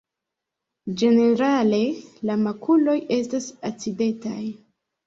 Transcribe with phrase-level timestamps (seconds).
[1.01, 1.83] Ĝenerale
[2.31, 4.43] la makuloj estas acidetaj.